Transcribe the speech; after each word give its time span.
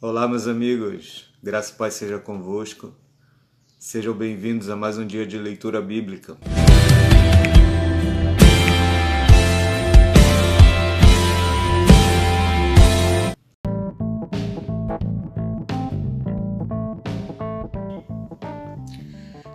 Olá, 0.00 0.28
meus 0.28 0.46
amigos, 0.46 1.28
graça 1.42 1.72
e 1.72 1.76
paz 1.76 1.94
seja 1.94 2.20
convosco. 2.20 2.94
Sejam 3.80 4.14
bem-vindos 4.14 4.70
a 4.70 4.76
mais 4.76 4.96
um 4.96 5.04
dia 5.04 5.26
de 5.26 5.36
leitura 5.36 5.82
bíblica. 5.82 6.38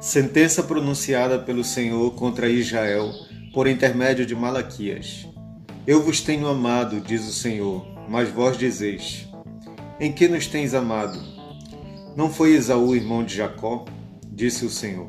Sentença 0.01 0.61
pronunciada 0.61 1.39
pelo 1.39 1.63
Senhor 1.63 2.13
contra 2.15 2.49
Israel 2.49 3.13
por 3.53 3.65
intermédio 3.65 4.25
de 4.25 4.35
Malaquias. 4.35 5.25
Eu 5.87 6.03
vos 6.03 6.19
tenho 6.19 6.47
amado, 6.47 6.99
diz 6.99 7.25
o 7.29 7.31
Senhor, 7.31 7.87
mas 8.09 8.27
vós 8.27 8.57
dizeis: 8.57 9.31
em 10.03 10.11
que 10.11 10.27
nos 10.27 10.47
tens 10.47 10.73
amado? 10.73 11.17
Não 12.13 12.29
foi 12.29 12.55
Esaú 12.55 12.93
irmão 12.93 13.23
de 13.23 13.37
Jacó? 13.37 13.85
Disse 14.27 14.65
o 14.65 14.69
Senhor. 14.69 15.07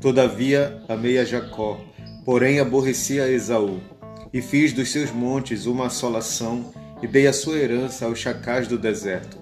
Todavia 0.00 0.80
amei 0.88 1.18
a 1.18 1.24
Jacó, 1.24 1.80
porém 2.24 2.60
aborreci 2.60 3.20
a 3.20 3.28
Esaú, 3.28 3.80
e 4.32 4.40
fiz 4.40 4.72
dos 4.72 4.92
seus 4.92 5.10
montes 5.10 5.66
uma 5.66 5.86
assolação, 5.86 6.72
e 7.02 7.08
dei 7.08 7.26
a 7.26 7.32
sua 7.32 7.58
herança 7.58 8.06
aos 8.06 8.20
chacais 8.20 8.68
do 8.68 8.78
deserto. 8.78 9.38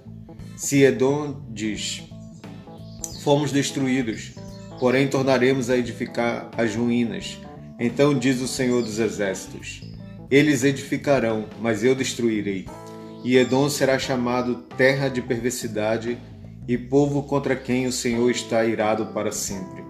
Se 0.56 0.82
Edom 0.82 1.42
diz: 1.50 2.02
Fomos 3.22 3.52
destruídos, 3.52 4.32
porém 4.80 5.08
tornaremos 5.08 5.68
a 5.68 5.76
edificar 5.76 6.50
as 6.56 6.74
ruínas. 6.74 7.38
Então 7.78 8.18
diz 8.18 8.40
o 8.40 8.48
Senhor 8.48 8.80
dos 8.80 8.98
Exércitos: 8.98 9.82
Eles 10.30 10.64
edificarão, 10.64 11.44
mas 11.60 11.84
eu 11.84 11.94
destruirei 11.94 12.64
e 13.26 13.36
Edom 13.36 13.68
será 13.68 13.98
chamado 13.98 14.54
terra 14.76 15.08
de 15.08 15.20
perversidade 15.20 16.16
e 16.68 16.78
povo 16.78 17.24
contra 17.24 17.56
quem 17.56 17.84
o 17.84 17.90
Senhor 17.90 18.30
está 18.30 18.64
irado 18.64 19.06
para 19.06 19.32
sempre. 19.32 19.82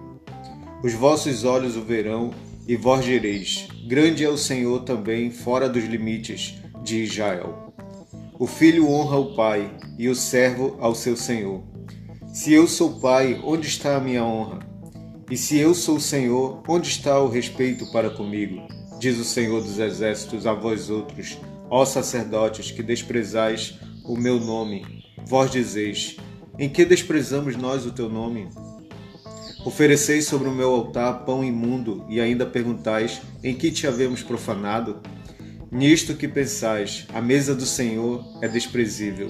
Os 0.83 0.93
vossos 0.93 1.43
olhos 1.43 1.77
o 1.77 1.83
verão 1.83 2.31
e 2.67 2.75
vós 2.75 3.05
direis: 3.05 3.67
Grande 3.87 4.25
é 4.25 4.29
o 4.29 4.39
Senhor 4.39 4.79
também 4.79 5.29
fora 5.29 5.69
dos 5.69 5.83
limites 5.83 6.55
de 6.83 7.03
Israel. 7.03 7.75
O 8.39 8.47
filho 8.47 8.89
honra 8.89 9.17
o 9.17 9.35
pai 9.35 9.71
e 9.99 10.09
o 10.09 10.15
servo 10.15 10.75
ao 10.79 10.95
seu 10.95 11.15
senhor. 11.15 11.61
Se 12.33 12.51
eu 12.51 12.65
sou 12.65 12.99
pai, 12.99 13.39
onde 13.43 13.67
está 13.67 13.97
a 13.97 13.99
minha 13.99 14.23
honra? 14.23 14.61
E 15.29 15.37
se 15.37 15.59
eu 15.59 15.75
sou 15.75 15.99
senhor, 15.99 16.63
onde 16.67 16.89
está 16.89 17.19
o 17.19 17.29
respeito 17.29 17.91
para 17.91 18.09
comigo? 18.09 18.67
Diz 18.99 19.19
o 19.19 19.23
Senhor 19.23 19.61
dos 19.61 19.77
exércitos 19.77 20.47
a 20.47 20.53
vós 20.53 20.89
outros, 20.89 21.37
Ó 21.69 21.83
sacerdotes, 21.85 22.71
que 22.71 22.81
desprezais 22.81 23.77
o 24.05 24.15
meu 24.15 24.39
nome, 24.39 25.03
vós 25.25 25.51
dizeis: 25.51 26.15
Em 26.57 26.69
que 26.69 26.85
desprezamos 26.85 27.57
nós 27.57 27.85
o 27.85 27.91
teu 27.91 28.09
nome? 28.09 28.47
Ofereceis 29.65 30.25
sobre 30.25 30.47
o 30.47 30.53
meu 30.53 30.71
altar 30.71 31.25
pão 31.25 31.43
imundo 31.43 32.05
e 32.07 32.21
ainda 32.21 32.45
perguntais: 32.45 33.21
Em 33.43 33.53
que 33.53 33.69
te 33.69 33.85
havemos 33.85 34.23
profanado? 34.23 35.01
Nisto 35.69 36.15
que 36.15 36.27
pensais, 36.27 37.05
a 37.13 37.21
mesa 37.21 37.53
do 37.53 37.65
Senhor 37.65 38.23
é 38.41 38.47
desprezível. 38.47 39.29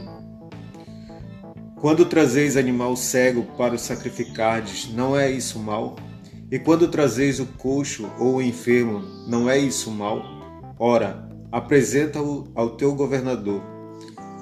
Quando 1.81 2.05
trazeis 2.05 2.55
animal 2.55 2.95
cego 2.95 3.43
para 3.57 3.73
o 3.73 3.79
sacrificardes, 3.79 4.93
não 4.93 5.17
é 5.17 5.31
isso 5.31 5.57
mal? 5.57 5.95
E 6.51 6.59
quando 6.59 6.87
trazeis 6.87 7.39
o 7.39 7.45
coxo 7.45 8.07
ou 8.19 8.35
o 8.35 8.41
enfermo, 8.41 9.01
não 9.27 9.49
é 9.49 9.57
isso 9.57 9.89
mal? 9.89 10.23
Ora, 10.79 11.26
apresenta-o 11.51 12.47
ao 12.55 12.71
teu 12.71 12.93
governador. 12.93 13.61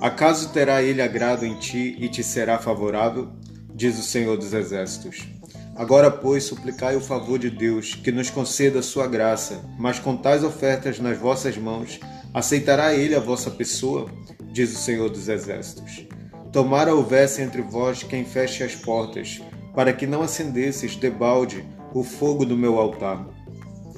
Acaso 0.01 0.49
terá 0.49 0.81
ele 0.81 1.01
agrado 1.01 1.45
em 1.45 1.55
ti 1.55 1.95
e 1.99 2.09
te 2.09 2.23
será 2.23 2.57
favorável? 2.57 3.29
Diz 3.73 3.97
o 3.97 4.03
Senhor 4.03 4.37
dos 4.37 4.53
Exércitos. 4.53 5.27
Agora, 5.75 6.09
pois, 6.09 6.45
suplicai 6.45 6.95
o 6.95 7.01
favor 7.01 7.37
de 7.37 7.49
Deus, 7.49 7.95
que 7.95 8.11
nos 8.11 8.29
conceda 8.29 8.79
a 8.79 8.83
sua 8.83 9.07
graça, 9.07 9.61
mas 9.77 9.99
com 9.99 10.15
tais 10.15 10.43
ofertas 10.43 10.99
nas 10.99 11.17
vossas 11.17 11.57
mãos, 11.57 11.99
aceitará 12.33 12.93
ele 12.93 13.13
a 13.13 13.19
vossa 13.19 13.51
pessoa? 13.51 14.09
Diz 14.53 14.73
o 14.73 14.79
Senhor 14.79 15.09
dos 15.09 15.27
Exércitos. 15.27 16.07
Tomara 16.51 16.95
houvesse 16.95 17.41
entre 17.41 17.61
vós 17.61 18.03
quem 18.03 18.23
feche 18.23 18.63
as 18.63 18.73
portas, 18.73 19.41
para 19.73 19.91
que 19.91 20.07
não 20.07 20.21
acendesses 20.21 20.95
debalde 20.95 21.65
o 21.93 22.03
fogo 22.03 22.45
do 22.45 22.55
meu 22.55 22.79
altar. 22.79 23.27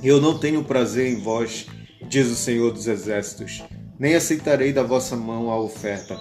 Eu 0.02 0.20
não 0.20 0.40
tenho 0.40 0.64
prazer 0.64 1.12
em 1.12 1.22
vós, 1.22 1.68
diz 2.08 2.28
o 2.28 2.36
Senhor 2.36 2.72
dos 2.72 2.88
Exércitos, 2.88 3.64
nem 4.00 4.16
aceitarei 4.16 4.72
da 4.72 4.84
vossa 4.84 5.16
mão 5.16 5.52
a 5.52 5.60
oferta. 5.60 6.18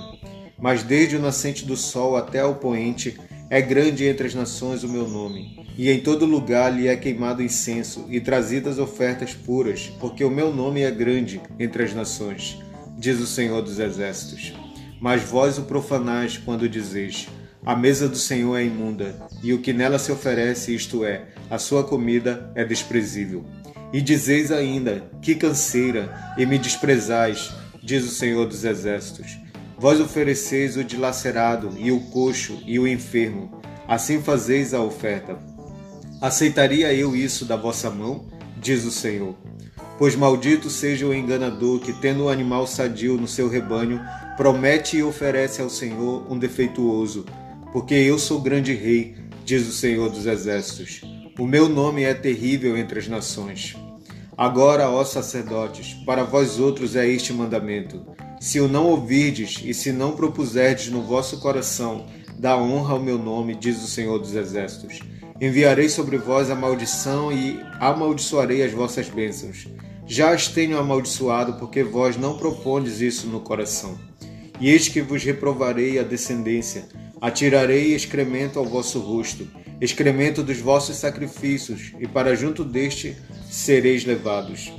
Mas 0.59 0.83
desde 0.83 1.17
o 1.17 1.21
nascente 1.21 1.65
do 1.65 1.77
sol 1.77 2.17
até 2.17 2.41
ao 2.41 2.57
poente, 2.57 3.17
é 3.49 3.61
grande 3.61 4.05
entre 4.05 4.27
as 4.27 4.35
nações 4.35 4.83
o 4.83 4.89
meu 4.89 5.07
nome, 5.07 5.65
e 5.79 5.91
em 5.91 6.01
todo 6.01 6.27
lugar 6.27 6.75
lhe 6.75 6.89
é 6.89 6.97
queimado 6.97 7.43
incenso 7.43 8.07
e 8.09 8.21
trazidas 8.21 8.79
ofertas 8.79 9.35
puras, 9.35 9.93
porque 10.01 10.25
o 10.25 10.31
meu 10.31 10.53
nome 10.53 10.83
é 10.83 10.91
grande 10.91 11.41
entre 11.59 11.85
as 11.85 11.95
nações, 11.95 12.59
diz 12.99 13.21
o 13.21 13.27
Senhor 13.27 13.63
dos 13.63 13.79
Exércitos. 13.79 14.53
Mas 15.01 15.23
vós 15.23 15.59
o 15.59 15.63
profanais 15.63 16.37
quando 16.39 16.69
dizeis: 16.69 17.29
A 17.65 17.77
mesa 17.77 18.09
do 18.09 18.17
Senhor 18.17 18.57
é 18.57 18.65
imunda, 18.65 19.15
e 19.43 19.53
o 19.53 19.61
que 19.61 19.73
nela 19.73 19.99
se 19.99 20.11
oferece, 20.11 20.75
isto 20.75 21.05
é, 21.05 21.27
a 21.49 21.59
sua 21.59 21.85
comida, 21.85 22.51
é 22.57 22.65
desprezível. 22.65 23.45
E 23.93 24.01
dizeis 24.01 24.51
ainda: 24.51 25.11
Que 25.23 25.35
canseira, 25.35 26.35
e 26.37 26.45
me 26.45 26.59
desprezais, 26.59 27.53
diz 27.83 28.05
o 28.05 28.11
Senhor 28.11 28.47
dos 28.47 28.65
Exércitos. 28.65 29.39
Vós 29.79 30.01
ofereceis 30.01 30.77
o 30.77 30.85
dilacerado, 30.85 31.75
e 31.79 31.93
o 31.93 32.01
coxo, 32.01 32.61
e 32.67 32.79
o 32.79 32.89
enfermo, 32.89 33.61
assim 33.87 34.21
fazeis 34.21 34.75
a 34.75 34.81
oferta. 34.81 35.39
Aceitaria 36.21 36.93
eu 36.93 37.15
isso 37.15 37.45
da 37.45 37.57
vossa 37.57 37.91
mão? 37.91 38.25
Diz 38.61 38.85
o 38.85 38.91
Senhor. 38.91 39.37
Pois 39.99 40.17
maldito 40.17 40.69
seja 40.69 41.07
o 41.07 41.15
enganador 41.15 41.79
que, 41.79 41.93
tendo 41.93 42.25
um 42.25 42.29
animal 42.29 42.67
sadio 42.67 43.17
no 43.17 43.29
seu 43.29 43.49
rebanho, 43.49 44.01
promete 44.37 44.97
e 44.97 45.03
oferece 45.03 45.63
ao 45.63 45.71
Senhor 45.71 46.27
um 46.31 46.39
defeituoso. 46.39 47.25
Porque 47.73 47.95
eu 47.95 48.19
sou 48.19 48.41
grande 48.41 48.75
rei, 48.75 49.15
diz 49.45 49.67
o 49.69 49.73
Senhor 49.73 50.11
dos 50.11 50.27
Exércitos 50.27 51.03
o 51.39 51.47
meu 51.47 51.69
nome 51.69 52.03
é 52.03 52.15
terrível 52.15 52.77
entre 52.79 52.99
as 52.99 53.09
nações. 53.09 53.77
Agora, 54.37 54.91
ó 54.91 55.05
sacerdotes, 55.05 55.95
para 56.07 56.25
vós 56.25 56.59
outros 56.59 56.97
é 56.97 57.07
este 57.07 57.33
mandamento: 57.33 58.07
se 58.41 58.59
o 58.59 58.69
não 58.69 58.87
ouvirdes 58.87 59.63
e 59.65 59.75
se 59.75 59.93
não 59.93 60.13
propuserdes 60.13 60.89
no 60.89 61.03
vosso 61.03 61.39
coração, 61.39 62.07
dá 62.39 62.57
honra 62.57 62.95
ao 62.95 63.01
meu 63.01 63.19
nome, 63.19 63.55
diz 63.55 63.83
o 63.83 63.87
Senhor 63.87 64.19
dos 64.19 64.35
Exércitos. 64.35 65.01
Enviarei 65.39 65.91
sobre 65.91 66.17
vós 66.17 66.51
a 66.51 66.55
maldição 66.55 67.31
e 67.31 67.61
amaldiçoarei 67.79 68.63
as 68.63 68.73
vossas 68.73 69.09
bênçãos. 69.09 69.69
Já 70.07 70.33
as 70.33 70.49
tenho 70.49 70.79
amaldiçoado, 70.79 71.55
porque 71.55 71.83
vós 71.83 72.17
não 72.17 72.39
propondes 72.39 73.01
isso 73.01 73.27
no 73.27 73.41
coração. 73.41 73.99
E 74.59 74.71
eis 74.71 74.89
que 74.89 75.03
vos 75.03 75.23
reprovarei 75.23 75.99
a 75.99 76.03
descendência, 76.03 76.89
atirarei 77.21 77.95
excremento 77.95 78.59
ao 78.59 78.65
vosso 78.65 78.99
rosto, 79.01 79.47
excremento 79.81 80.43
dos 80.43 80.59
vossos 80.59 80.97
sacrifícios, 80.97 81.93
e 81.99 82.07
para 82.07 82.35
junto 82.35 82.65
deste 82.65 83.17
sereis 83.51 84.05
levados. 84.05 84.73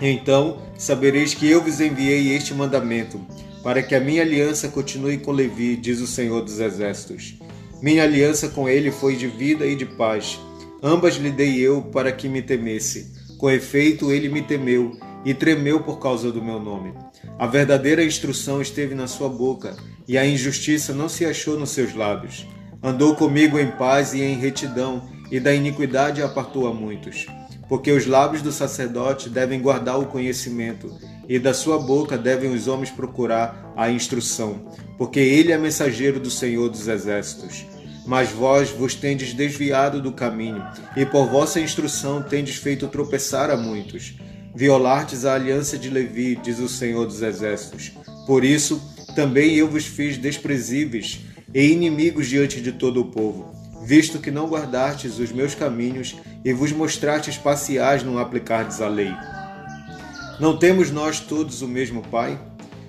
Então 0.00 0.62
sabereis 0.78 1.34
que 1.34 1.48
eu 1.48 1.62
vos 1.62 1.80
enviei 1.80 2.34
este 2.34 2.54
mandamento, 2.54 3.20
para 3.62 3.82
que 3.82 3.94
a 3.94 4.00
minha 4.00 4.22
aliança 4.22 4.68
continue 4.68 5.18
com 5.18 5.32
Levi, 5.32 5.76
diz 5.76 6.00
o 6.00 6.06
Senhor 6.06 6.40
dos 6.40 6.60
Exércitos. 6.60 7.38
Minha 7.82 8.04
aliança 8.04 8.48
com 8.48 8.68
ele 8.68 8.90
foi 8.90 9.16
de 9.16 9.26
vida 9.26 9.66
e 9.66 9.74
de 9.74 9.84
paz. 9.84 10.38
Ambas 10.82 11.16
lhe 11.16 11.30
dei 11.30 11.58
eu 11.58 11.82
para 11.82 12.10
que 12.12 12.28
me 12.28 12.40
temesse. 12.40 13.12
Com 13.38 13.50
efeito, 13.50 14.10
ele 14.12 14.28
me 14.28 14.42
temeu 14.42 14.98
e 15.24 15.34
tremeu 15.34 15.80
por 15.80 15.98
causa 15.98 16.32
do 16.32 16.42
meu 16.42 16.58
nome. 16.60 16.94
A 17.38 17.46
verdadeira 17.46 18.04
instrução 18.04 18.60
esteve 18.60 18.94
na 18.94 19.06
sua 19.06 19.28
boca, 19.28 19.76
e 20.06 20.16
a 20.18 20.26
injustiça 20.26 20.92
não 20.92 21.08
se 21.08 21.24
achou 21.24 21.58
nos 21.58 21.70
seus 21.70 21.94
lábios. 21.94 22.46
Andou 22.82 23.14
comigo 23.14 23.58
em 23.58 23.70
paz 23.70 24.14
e 24.14 24.22
em 24.22 24.38
retidão, 24.38 25.08
e 25.30 25.38
da 25.38 25.54
iniquidade 25.54 26.22
apartou 26.22 26.66
a 26.66 26.74
muitos. 26.74 27.26
Porque 27.68 27.92
os 27.92 28.06
lábios 28.06 28.42
do 28.42 28.50
sacerdote 28.50 29.28
devem 29.28 29.60
guardar 29.60 29.98
o 29.98 30.06
conhecimento, 30.06 30.92
e 31.28 31.38
da 31.38 31.54
sua 31.54 31.78
boca 31.78 32.18
devem 32.18 32.52
os 32.52 32.66
homens 32.66 32.90
procurar 32.90 33.72
a 33.76 33.88
instrução, 33.88 34.66
porque 34.98 35.20
ele 35.20 35.52
é 35.52 35.58
mensageiro 35.58 36.18
do 36.18 36.30
Senhor 36.30 36.68
dos 36.68 36.88
Exércitos. 36.88 37.64
Mas 38.04 38.30
vós 38.30 38.70
vos 38.70 38.94
tendes 38.94 39.32
desviado 39.32 40.02
do 40.02 40.10
caminho, 40.10 40.64
e 40.96 41.06
por 41.06 41.26
vossa 41.26 41.60
instrução 41.60 42.22
tendes 42.22 42.56
feito 42.56 42.88
tropeçar 42.88 43.50
a 43.50 43.56
muitos. 43.56 44.14
Violartes 44.54 45.24
a 45.24 45.34
aliança 45.34 45.78
de 45.78 45.88
Levi, 45.88 46.34
diz 46.34 46.58
o 46.58 46.68
Senhor 46.68 47.06
dos 47.06 47.22
Exércitos. 47.22 47.92
Por 48.26 48.44
isso, 48.44 48.82
também 49.14 49.54
eu 49.54 49.68
vos 49.68 49.86
fiz 49.86 50.18
desprezíveis 50.18 51.20
e 51.54 51.70
inimigos 51.70 52.28
diante 52.28 52.60
de 52.60 52.72
todo 52.72 53.00
o 53.00 53.06
povo, 53.06 53.54
visto 53.84 54.18
que 54.18 54.30
não 54.30 54.48
guardastes 54.48 55.18
os 55.18 55.30
meus 55.30 55.54
caminhos 55.54 56.16
e 56.44 56.52
vos 56.52 56.72
mostrastes 56.72 57.36
parciais 57.36 58.02
no 58.02 58.18
aplicardes 58.18 58.80
a 58.80 58.88
lei. 58.88 59.12
Não 60.40 60.56
temos 60.56 60.90
nós 60.90 61.20
todos 61.20 61.62
o 61.62 61.68
mesmo 61.68 62.02
Pai? 62.02 62.38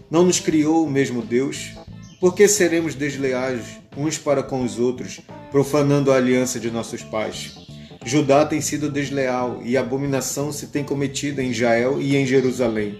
Não 0.10 0.24
nos 0.24 0.40
criou 0.40 0.86
o 0.86 0.90
mesmo 0.90 1.22
Deus? 1.22 1.74
Por 2.20 2.34
que 2.34 2.48
seremos 2.48 2.96
desleais 2.96 3.62
uns 3.96 4.18
para 4.18 4.42
com 4.42 4.64
os 4.64 4.80
outros, 4.80 5.22
profanando 5.52 6.12
a 6.12 6.16
aliança 6.16 6.60
de 6.60 6.72
nossos 6.72 7.04
pais? 7.04 7.61
Judá 8.04 8.44
tem 8.44 8.60
sido 8.60 8.90
desleal 8.90 9.62
e 9.64 9.78
abominação 9.78 10.52
se 10.52 10.68
tem 10.68 10.84
cometido 10.84 11.40
em 11.40 11.52
Israel 11.52 12.02
e 12.02 12.16
em 12.16 12.26
Jerusalém, 12.26 13.00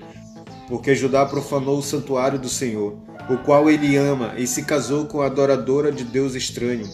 porque 0.68 0.94
Judá 0.94 1.26
profanou 1.26 1.80
o 1.80 1.84
santuário 1.84 2.38
do 2.38 2.48
Senhor, 2.48 2.96
o 3.28 3.38
qual 3.38 3.68
ele 3.68 3.98
ama, 3.98 4.36
e 4.38 4.46
se 4.46 4.64
casou 4.64 5.08
com 5.08 5.20
a 5.22 5.26
adoradora 5.26 5.92
de 5.92 6.04
Deus 6.04 6.36
estranho. 6.36 6.88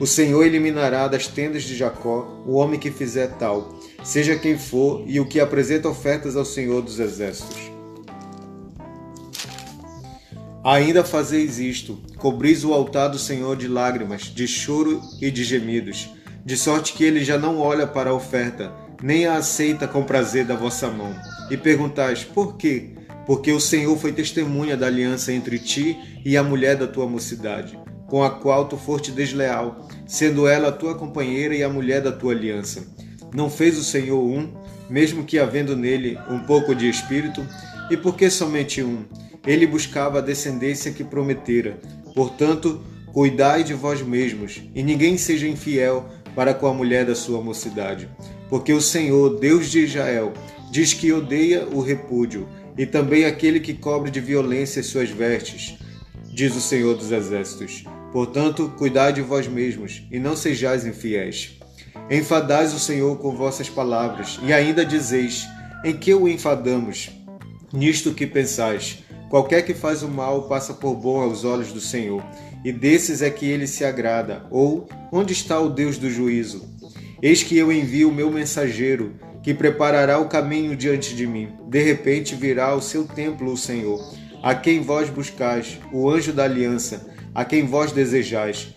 O 0.00 0.06
Senhor 0.08 0.44
eliminará 0.44 1.06
das 1.06 1.28
tendas 1.28 1.62
de 1.62 1.76
Jacó 1.76 2.42
o 2.44 2.54
homem 2.54 2.80
que 2.80 2.90
fizer 2.90 3.28
tal, 3.38 3.78
seja 4.02 4.36
quem 4.36 4.58
for, 4.58 5.04
e 5.06 5.20
o 5.20 5.26
que 5.26 5.38
apresenta 5.38 5.88
ofertas 5.88 6.34
ao 6.34 6.44
Senhor 6.44 6.82
dos 6.82 6.98
Exércitos. 6.98 7.70
Ainda 10.64 11.04
fazeis 11.04 11.60
isto: 11.60 11.96
cobris 12.18 12.64
o 12.64 12.74
altar 12.74 13.08
do 13.08 13.20
Senhor 13.20 13.56
de 13.56 13.68
lágrimas, 13.68 14.22
de 14.22 14.48
choro 14.48 15.00
e 15.20 15.30
de 15.30 15.44
gemidos 15.44 16.10
de 16.44 16.56
sorte 16.56 16.94
que 16.94 17.04
ele 17.04 17.24
já 17.24 17.38
não 17.38 17.58
olha 17.58 17.86
para 17.86 18.10
a 18.10 18.14
oferta, 18.14 18.72
nem 19.02 19.26
a 19.26 19.36
aceita 19.36 19.86
com 19.86 20.04
prazer 20.04 20.44
da 20.44 20.54
vossa 20.54 20.88
mão. 20.88 21.14
E 21.50 21.56
perguntais: 21.56 22.24
Por 22.24 22.56
quê? 22.56 22.90
Porque 23.26 23.52
o 23.52 23.60
Senhor 23.60 23.96
foi 23.96 24.12
testemunha 24.12 24.76
da 24.76 24.86
aliança 24.86 25.32
entre 25.32 25.58
ti 25.58 25.96
e 26.24 26.36
a 26.36 26.42
mulher 26.42 26.76
da 26.76 26.86
tua 26.86 27.06
mocidade, 27.06 27.78
com 28.08 28.22
a 28.22 28.30
qual 28.30 28.66
tu 28.66 28.76
foste 28.76 29.12
desleal, 29.12 29.88
sendo 30.06 30.48
ela 30.48 30.68
a 30.68 30.72
tua 30.72 30.94
companheira 30.96 31.54
e 31.54 31.62
a 31.62 31.68
mulher 31.68 32.00
da 32.00 32.10
tua 32.10 32.32
aliança. 32.32 32.84
Não 33.34 33.48
fez 33.48 33.78
o 33.78 33.84
Senhor 33.84 34.20
um, 34.20 34.52
mesmo 34.90 35.24
que 35.24 35.38
havendo 35.38 35.76
nele 35.76 36.18
um 36.28 36.40
pouco 36.40 36.74
de 36.74 36.88
espírito? 36.88 37.46
E 37.90 37.96
por 37.96 38.16
que 38.16 38.28
somente 38.28 38.82
um? 38.82 39.04
Ele 39.46 39.66
buscava 39.66 40.18
a 40.18 40.22
descendência 40.22 40.92
que 40.92 41.02
prometera. 41.02 41.80
Portanto, 42.14 42.82
cuidai 43.12 43.64
de 43.64 43.74
vós 43.74 44.02
mesmos, 44.02 44.62
e 44.74 44.82
ninguém 44.82 45.16
seja 45.16 45.48
infiel 45.48 46.08
para 46.34 46.54
com 46.54 46.66
a 46.66 46.74
mulher 46.74 47.04
da 47.04 47.14
sua 47.14 47.40
mocidade. 47.40 48.08
Porque 48.48 48.72
o 48.72 48.80
Senhor, 48.80 49.38
Deus 49.38 49.70
de 49.70 49.80
Israel, 49.80 50.32
diz 50.70 50.92
que 50.92 51.12
odeia 51.12 51.66
o 51.66 51.80
repúdio, 51.80 52.48
e 52.76 52.86
também 52.86 53.24
aquele 53.24 53.60
que 53.60 53.74
cobre 53.74 54.10
de 54.10 54.20
violência 54.20 54.82
suas 54.82 55.10
vestes, 55.10 55.78
diz 56.32 56.56
o 56.56 56.60
Senhor 56.60 56.94
dos 56.96 57.12
Exércitos. 57.12 57.84
Portanto, 58.12 58.72
cuidai 58.76 59.12
de 59.12 59.22
vós 59.22 59.46
mesmos, 59.46 60.02
e 60.10 60.18
não 60.18 60.34
sejais 60.34 60.86
infiéis. 60.86 61.58
Enfadais 62.10 62.72
o 62.72 62.78
Senhor 62.78 63.18
com 63.18 63.36
vossas 63.36 63.68
palavras, 63.68 64.38
e 64.42 64.52
ainda 64.52 64.84
dizeis: 64.84 65.46
Em 65.84 65.96
que 65.96 66.12
o 66.14 66.28
enfadamos? 66.28 67.10
Nisto 67.72 68.12
que 68.12 68.26
pensais: 68.26 68.98
Qualquer 69.28 69.62
que 69.62 69.72
faz 69.72 70.02
o 70.02 70.08
mal 70.08 70.42
passa 70.42 70.74
por 70.74 70.94
bom 70.94 71.22
aos 71.22 71.44
olhos 71.44 71.72
do 71.72 71.80
Senhor, 71.80 72.22
e 72.64 72.72
desses 72.72 73.22
é 73.22 73.30
que 73.30 73.46
ele 73.46 73.66
se 73.66 73.84
agrada. 73.84 74.44
Ou, 74.50 74.88
onde 75.10 75.32
está 75.32 75.58
o 75.60 75.68
Deus 75.68 75.98
do 75.98 76.10
juízo? 76.10 76.64
Eis 77.20 77.42
que 77.42 77.56
eu 77.56 77.72
envio 77.72 78.08
o 78.08 78.14
meu 78.14 78.30
mensageiro, 78.30 79.14
que 79.42 79.52
preparará 79.52 80.18
o 80.18 80.28
caminho 80.28 80.76
diante 80.76 81.14
de 81.14 81.26
mim. 81.26 81.48
De 81.68 81.82
repente 81.82 82.34
virá 82.34 82.66
ao 82.66 82.80
seu 82.80 83.04
templo 83.04 83.52
o 83.52 83.56
Senhor, 83.56 84.00
a 84.42 84.54
quem 84.54 84.80
vós 84.80 85.10
buscais, 85.10 85.78
o 85.92 86.08
anjo 86.08 86.32
da 86.32 86.44
aliança, 86.44 87.08
a 87.34 87.44
quem 87.44 87.66
vós 87.66 87.92
desejais. 87.92 88.74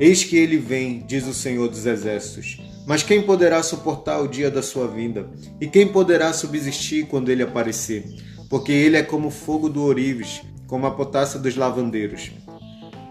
Eis 0.00 0.24
que 0.24 0.36
ele 0.36 0.56
vem, 0.56 1.04
diz 1.06 1.26
o 1.26 1.34
Senhor 1.34 1.68
dos 1.68 1.86
Exércitos. 1.86 2.60
Mas 2.86 3.02
quem 3.02 3.22
poderá 3.22 3.62
suportar 3.62 4.20
o 4.20 4.28
dia 4.28 4.50
da 4.50 4.62
sua 4.62 4.88
vinda? 4.88 5.28
E 5.60 5.66
quem 5.66 5.86
poderá 5.86 6.32
subsistir 6.32 7.06
quando 7.06 7.28
ele 7.28 7.42
aparecer? 7.42 8.04
Porque 8.48 8.72
ele 8.72 8.96
é 8.96 9.02
como 9.02 9.28
o 9.28 9.32
fogo 9.32 9.68
do 9.68 9.82
ourives, 9.82 10.40
como 10.66 10.86
a 10.86 10.90
potássia 10.90 11.38
dos 11.38 11.54
lavandeiros 11.54 12.30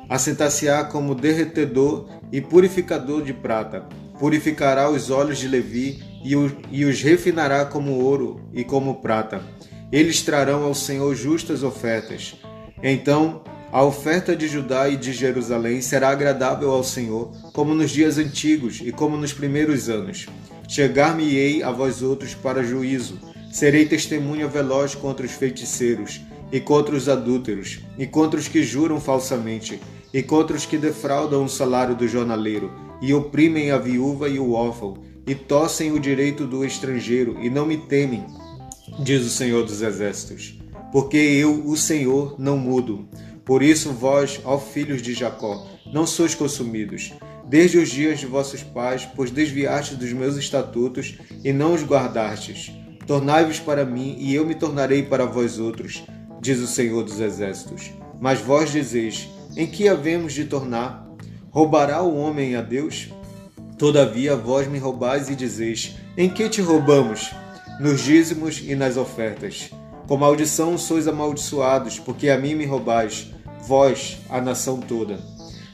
assentar-se-á 0.10 0.86
como 0.86 1.16
derretedor 1.16 2.08
e 2.32 2.42
purificador 2.42 3.24
de 3.24 3.34
prata. 3.34 3.86
Purificará 4.20 4.90
os 4.90 5.10
olhos 5.10 5.38
de 5.38 5.48
Levi 5.48 6.04
e 6.72 6.86
os 6.86 7.02
refinará 7.02 7.66
como 7.66 7.92
ouro 7.92 8.42
e 8.54 8.64
como 8.64 8.96
prata. 8.96 9.42
Eles 9.92 10.22
trarão 10.22 10.64
ao 10.64 10.74
Senhor 10.74 11.16
justas 11.16 11.64
ofertas. 11.64 12.36
Então, 12.84 13.42
a 13.72 13.84
oferta 13.84 14.36
de 14.36 14.48
Judá 14.48 14.90
e 14.90 14.98
de 14.98 15.14
Jerusalém 15.14 15.82
será 15.82 16.10
agradável 16.10 16.72
ao 16.72 16.84
Senhor, 16.84 17.32
como 17.54 17.74
nos 17.76 17.92
dias 17.92 18.18
antigos 18.18 18.82
e 18.84 18.92
como 18.92 19.18
nos 19.18 19.34
primeiros 19.34 19.90
anos. 19.90 20.26
Chegar-me-ei 20.68 21.64
a 21.64 21.72
vós 21.72 22.02
outros 22.02 22.34
para 22.34 22.64
juízo. 22.64 23.20
Serei 23.52 23.86
testemunha 23.86 24.48
veloz 24.48 24.96
contra 24.96 25.26
os 25.26 25.32
feiticeiros 25.32 26.22
e 26.52 26.60
contra 26.60 26.96
os 26.96 27.08
adúlteros 27.08 27.80
e 27.98 28.06
contra 28.06 28.40
os 28.40 28.48
que 28.48 28.64
juram 28.64 29.00
falsamente 29.00 29.80
e 30.14 30.24
contra 30.24 30.56
os 30.56 30.66
que 30.66 30.78
defraudam 30.78 31.44
o 31.44 31.50
salário 31.50 31.96
do 31.96 32.08
jornaleiro, 32.08 32.72
e 33.02 33.14
oprimem 33.14 33.72
a 33.72 33.78
viúva 33.78 34.28
e 34.30 34.40
o 34.40 34.54
órfão, 34.54 34.98
e 35.26 35.36
tossem 35.36 35.92
o 35.92 36.00
direito 36.00 36.48
do 36.48 36.64
estrangeiro, 36.64 37.38
e 37.42 37.50
não 37.50 37.66
me 37.66 37.78
temem, 37.78 38.26
diz 39.00 39.26
o 39.26 39.30
Senhor 39.30 39.64
dos 39.64 39.82
Exércitos. 39.82 40.58
Porque 40.92 41.18
eu, 41.18 41.68
o 41.68 41.76
Senhor, 41.76 42.36
não 42.40 42.58
mudo. 42.58 43.08
Por 43.44 43.62
isso, 43.62 43.92
vós, 43.92 44.40
ó 44.44 44.58
filhos 44.58 45.02
de 45.02 45.14
Jacó, 45.14 45.68
não 45.94 46.08
sois 46.08 46.34
consumidos. 46.34 47.14
Desde 47.46 47.78
os 47.78 47.90
dias 47.90 48.20
de 48.20 48.26
vossos 48.26 48.62
pais, 48.62 49.08
pois 49.16 49.32
desviastes 49.32 49.98
dos 49.98 50.12
meus 50.12 50.36
estatutos 50.36 51.18
e 51.44 51.54
não 51.54 51.74
os 51.74 51.84
guardastes. 51.84 52.72
Tornai-vos 53.06 53.60
para 53.60 53.86
mim, 53.86 54.18
e 54.20 54.36
eu 54.36 54.46
me 54.46 54.54
tornarei 54.54 55.04
para 55.04 55.26
vós 55.26 55.60
outros, 55.60 56.04
diz 56.42 56.60
o 56.60 56.68
Senhor 56.68 57.04
dos 57.04 57.22
Exércitos. 57.22 57.92
Mas 58.20 58.42
vós 58.42 58.72
dizeis: 58.72 59.30
em 59.58 59.66
que 59.66 59.90
havemos 59.90 60.34
de 60.34 60.46
tornar? 60.46 61.04
Roubará 61.50 62.04
o 62.04 62.16
homem 62.16 62.56
a 62.56 62.62
Deus? 62.62 63.10
Todavia 63.76 64.36
vós 64.36 64.68
me 64.68 64.78
roubais 64.78 65.30
e 65.30 65.36
dizeis: 65.36 65.96
Em 66.16 66.30
que 66.30 66.48
te 66.48 66.62
roubamos? 66.62 67.32
Nos 67.80 68.02
dízimos 68.02 68.62
e 68.64 68.76
nas 68.76 68.98
ofertas. 68.98 69.72
Com 70.08 70.16
maldição 70.16 70.78
sois 70.78 71.08
amaldiçoados, 71.08 71.98
porque 71.98 72.30
a 72.30 72.38
mim 72.38 72.54
me 72.54 72.66
roubais, 72.66 73.32
vós, 73.68 74.20
a 74.30 74.40
nação 74.40 74.80
toda. 74.80 75.20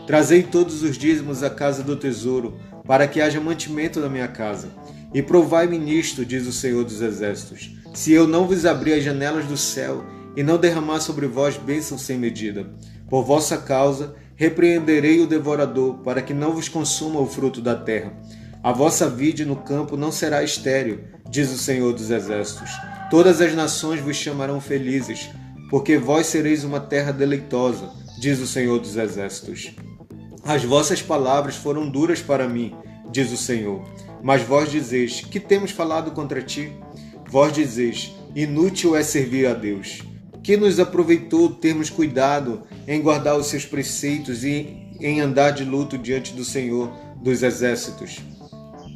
Trazei 0.08 0.44
todos 0.44 0.82
os 0.82 0.98
dízimos 0.98 1.44
à 1.44 1.50
casa 1.50 1.84
do 1.84 1.98
tesouro, 1.98 2.58
para 2.86 3.06
que 3.06 3.20
haja 3.20 3.42
mantimento 3.42 4.00
na 4.00 4.08
minha 4.08 4.30
casa. 4.30 4.70
E 5.14 5.22
provai-me 5.22 5.78
nisto, 5.78 6.26
diz 6.26 6.48
o 6.48 6.54
Senhor 6.54 6.86
dos 6.86 7.02
Exércitos, 7.02 7.72
se 7.94 8.14
eu 8.14 8.28
não 8.28 8.48
vos 8.48 8.66
abrir 8.66 8.94
as 8.94 9.04
janelas 9.04 9.46
do 9.46 9.58
céu 9.58 10.04
e 10.36 10.42
não 10.42 10.58
derramar 10.58 11.02
sobre 11.02 11.28
vós 11.28 11.58
bênçãos 11.58 12.02
sem 12.02 12.18
medida. 12.18 12.66
Por 13.14 13.24
vossa 13.24 13.60
causa, 13.60 14.16
repreenderei 14.36 15.20
o 15.20 15.28
devorador, 15.28 16.00
para 16.00 16.20
que 16.20 16.34
não 16.34 16.54
vos 16.54 16.68
consuma 16.68 17.20
o 17.20 17.28
fruto 17.28 17.62
da 17.62 17.76
terra. 17.76 18.12
A 18.64 18.72
vossa 18.72 19.08
vide 19.08 19.46
no 19.46 19.56
campo 19.56 19.96
não 19.96 20.12
será 20.12 20.42
estéril, 20.42 21.02
diz 21.30 21.52
o 21.52 21.58
Senhor 21.60 21.94
dos 21.94 22.10
Exércitos. 22.10 22.72
Todas 23.12 23.40
as 23.40 23.54
nações 23.54 24.02
vos 24.02 24.16
chamarão 24.16 24.60
felizes, 24.60 25.30
porque 25.70 25.96
vós 25.96 26.26
sereis 26.26 26.64
uma 26.64 26.80
terra 26.80 27.12
deleitosa, 27.12 27.92
diz 28.18 28.40
o 28.40 28.48
Senhor 28.48 28.80
dos 28.80 28.98
Exércitos. 28.98 29.76
As 30.44 30.64
vossas 30.64 31.00
palavras 31.00 31.56
foram 31.56 31.88
duras 31.88 32.20
para 32.20 32.50
mim, 32.50 32.76
diz 33.12 33.32
o 33.32 33.38
Senhor. 33.38 33.84
Mas 34.24 34.42
vós 34.42 34.72
dizeis: 34.72 35.22
Que 35.22 35.40
temos 35.40 35.70
falado 35.70 36.10
contra 36.14 36.42
ti? 36.42 36.74
Vós 37.30 37.54
dizeis: 37.54 38.12
Inútil 38.36 38.96
é 38.96 39.04
servir 39.04 39.46
a 39.46 39.54
Deus 39.54 40.02
que 40.44 40.58
nos 40.58 40.80
aproveitou 40.80 41.50
termos 41.50 41.90
cuidado 41.90 42.64
em 42.86 43.02
guardar 43.02 43.38
os 43.38 43.48
seus 43.48 43.66
preceitos 43.66 44.44
e 44.44 44.84
em 45.00 45.22
andar 45.22 45.52
de 45.52 45.64
luto 45.64 45.98
diante 45.98 46.34
do 46.34 46.44
Senhor 46.44 46.92
dos 47.22 47.42
exércitos. 47.42 48.20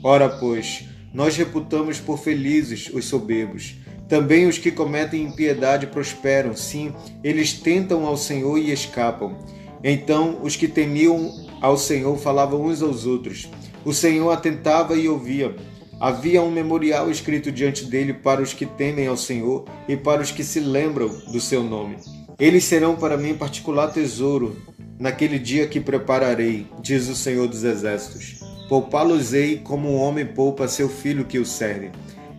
Ora, 0.03 0.27
pois, 0.27 0.83
nós 1.13 1.35
reputamos 1.37 1.99
por 1.99 2.19
felizes 2.19 2.89
os 2.93 3.05
soberbos. 3.05 3.75
Também 4.07 4.45
os 4.45 4.57
que 4.57 4.71
cometem 4.71 5.23
impiedade 5.23 5.87
prosperam, 5.87 6.55
sim, 6.55 6.93
eles 7.23 7.53
tentam 7.53 8.05
ao 8.05 8.15
Senhor 8.15 8.57
e 8.57 8.71
escapam. 8.71 9.37
Então 9.83 10.39
os 10.43 10.55
que 10.55 10.67
temiam 10.67 11.47
ao 11.61 11.77
Senhor 11.77 12.17
falavam 12.17 12.65
uns 12.65 12.81
aos 12.81 13.05
outros. 13.05 13.49
O 13.83 13.93
Senhor 13.93 14.29
atentava 14.31 14.95
e 14.95 15.07
ouvia. 15.07 15.55
Havia 15.99 16.43
um 16.43 16.51
memorial 16.51 17.09
escrito 17.09 17.51
diante 17.51 17.85
dele 17.85 18.13
para 18.13 18.41
os 18.41 18.53
que 18.53 18.67
temem 18.67 19.07
ao 19.07 19.17
Senhor 19.17 19.65
e 19.87 19.97
para 19.97 20.21
os 20.21 20.29
que 20.29 20.43
se 20.43 20.59
lembram 20.59 21.09
do 21.31 21.41
seu 21.41 21.63
nome. 21.63 21.97
Eles 22.39 22.65
serão 22.65 22.95
para 22.95 23.17
mim 23.17 23.33
particular 23.33 23.91
tesouro 23.91 24.55
naquele 24.99 25.39
dia 25.39 25.65
que 25.65 25.79
prepararei, 25.79 26.67
diz 26.81 27.07
o 27.07 27.15
Senhor 27.15 27.47
dos 27.47 27.63
Exércitos. 27.63 28.39
Poupá-los-ei 28.69 29.57
como 29.57 29.89
um 29.89 29.95
homem 29.95 30.25
poupa 30.25 30.67
seu 30.67 30.87
filho 30.87 31.25
que 31.25 31.39
o 31.39 31.45
serve. 31.45 31.89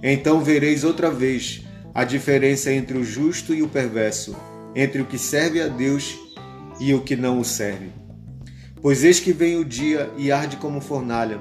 Então 0.03 0.41
vereis 0.41 0.85
outra 0.85 1.11
vez 1.11 1.65
a 1.93 2.05
diferença 2.05 2.73
entre 2.73 2.97
o 2.97 3.05
justo 3.05 3.53
e 3.53 3.63
o 3.63 3.69
perverso, 3.69 4.37
entre 4.73 5.03
o 5.03 5.05
que 5.05 5.19
serve 5.19 5.61
a 5.61 5.67
Deus 5.67 6.17
e 6.79 6.95
o 6.95 7.01
que 7.01 7.17
não 7.17 7.41
o 7.41 7.45
serve. 7.45 7.91
Pois 8.81 9.03
eis 9.03 9.19
que 9.19 9.33
vem 9.33 9.57
o 9.57 9.65
dia 9.65 10.09
e 10.17 10.31
arde 10.31 10.59
como 10.59 10.81
fornalha 10.81 11.41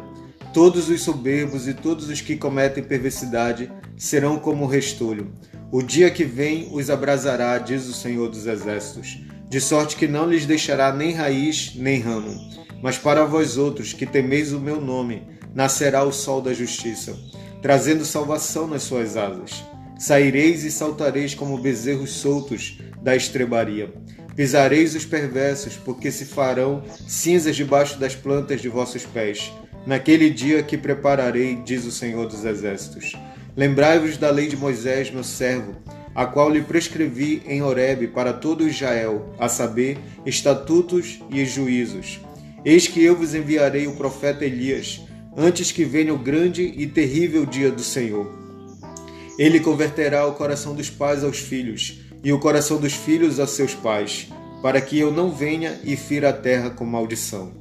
Todos 0.57 0.89
os 0.89 1.03
soberbos 1.03 1.67
e 1.67 1.73
todos 1.75 2.09
os 2.09 2.19
que 2.19 2.35
cometem 2.35 2.83
perversidade 2.83 3.71
serão 3.95 4.39
como 4.39 4.65
restolho. 4.65 5.31
O 5.71 5.83
dia 5.83 6.09
que 6.09 6.23
vem 6.23 6.67
os 6.71 6.89
abrasará, 6.89 7.59
diz 7.59 7.87
o 7.87 7.93
Senhor 7.93 8.27
dos 8.27 8.47
Exércitos. 8.47 9.19
de 9.47 9.61
sorte 9.61 9.95
que 9.95 10.07
não 10.07 10.27
lhes 10.27 10.47
deixará 10.47 10.91
nem 10.91 11.13
raiz 11.13 11.75
nem 11.75 12.01
ramo. 12.01 12.35
Mas 12.81 12.97
para 12.97 13.23
vós 13.23 13.55
outros 13.55 13.93
que 13.93 14.07
temeis 14.07 14.51
o 14.51 14.59
meu 14.59 14.81
nome, 14.81 15.27
nascerá 15.53 16.03
o 16.03 16.11
sol 16.11 16.41
da 16.41 16.55
justiça, 16.55 17.15
trazendo 17.61 18.03
salvação 18.03 18.65
nas 18.65 18.81
suas 18.81 19.15
asas. 19.15 19.63
Saireis 19.99 20.63
e 20.63 20.71
saltareis 20.71 21.35
como 21.35 21.59
bezerros 21.59 22.13
soltos 22.13 22.79
da 22.99 23.15
estrebaria. 23.15 23.93
Pisareis 24.35 24.95
os 24.95 25.05
perversos, 25.05 25.75
porque 25.75 26.09
se 26.09 26.25
farão 26.25 26.81
cinzas 27.07 27.55
debaixo 27.55 27.99
das 27.99 28.15
plantas 28.15 28.59
de 28.59 28.69
vossos 28.69 29.05
pés. 29.05 29.51
Naquele 29.88 30.29
dia 30.29 30.62
que 30.62 30.77
prepararei, 30.77 31.56
diz 31.63 31.86
o 31.86 31.94
Senhor 31.94 32.27
dos 32.27 32.44
Exércitos. 32.44 33.13
Lembrai-vos 33.56 34.17
da 34.17 34.29
lei 34.29 34.50
de 34.50 34.58
Moisés, 34.58 35.10
meu 35.10 35.24
servo, 35.24 35.77
a 36.13 36.25
qual 36.25 36.50
lhe 36.50 36.62
prescrevi 36.62 37.41
em 37.48 37.62
Horebe 37.62 38.06
para 38.06 38.34
todo 38.34 38.67
Israel, 38.67 39.34
a 39.39 39.48
saber, 39.48 39.98
estatutos 40.25 41.20
e 41.29 41.46
juízos. 41.46 42.20
Eis 42.65 42.86
que 42.86 43.01
eu 43.01 43.15
vos 43.15 43.34
enviarei 43.34 43.88
o 43.88 43.96
profeta 43.96 44.44
Elias, 44.44 45.00
antes 45.38 45.72
que 45.72 45.86
venha 45.86 46.13
o 46.13 46.17
grande 46.17 46.63
e 46.63 46.86
terrível 46.86 47.46
dia 47.46 47.72
do 47.72 47.82
Senhor. 47.82 48.29
Ele 49.39 49.62
converterá 49.62 50.27
o 50.27 50.34
coração 50.34 50.75
dos 50.75 50.89
pais 50.89 51.24
aos 51.24 51.39
filhos, 51.39 52.01
e 52.22 52.34
o 52.34 52.39
coração 52.39 52.75
dos 52.77 52.91
filhos 52.91 53.39
a 53.39 53.48
seus 53.48 53.74
pais, 53.74 54.27
para 54.62 54.82
que 54.82 55.00
eu 55.00 55.13
não 55.13 55.32
venha 55.32 55.79
e 55.86 55.96
fira 55.96 56.32
a 56.32 56.34
terra 56.34 56.72
com 56.72 56.84
maldição. 56.84 57.53